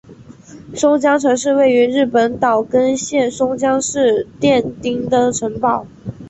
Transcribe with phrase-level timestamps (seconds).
[0.75, 5.85] 松江城是位于日本岛根县松江市殿町的城堡。